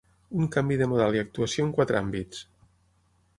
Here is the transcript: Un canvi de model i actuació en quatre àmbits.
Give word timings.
Un 0.37 0.47
canvi 0.53 0.77
de 0.79 0.87
model 0.93 1.17
i 1.17 1.21
actuació 1.23 1.67
en 1.67 1.75
quatre 1.77 2.01
àmbits. 2.01 2.41